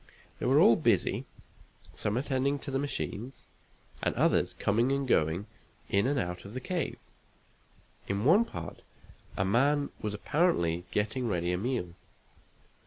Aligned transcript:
They 0.39 0.47
were 0.47 0.59
all 0.59 0.77
busy, 0.77 1.25
some 1.93 2.17
attending 2.17 2.57
to 2.57 2.71
the 2.71 2.79
machines, 2.79 3.45
and 4.01 4.15
others 4.15 4.55
coming 4.55 4.91
and 4.91 5.07
going 5.07 5.45
in 5.89 6.07
and 6.07 6.17
out 6.17 6.43
of 6.43 6.55
the 6.55 6.59
cave. 6.59 6.97
In 8.07 8.25
one 8.25 8.43
part 8.43 8.81
a 9.37 9.45
man 9.45 9.91
was 10.01 10.15
apparently 10.15 10.85
getting 10.89 11.27
ready 11.27 11.51
a 11.53 11.57
meal. 11.59 11.93